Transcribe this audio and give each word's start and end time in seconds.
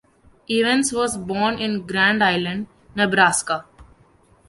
Evans 0.49 0.91
was 0.91 1.15
born 1.15 1.59
in 1.59 1.85
Grand 1.85 2.23
Island, 2.23 2.65
Nebraska. 2.95 3.65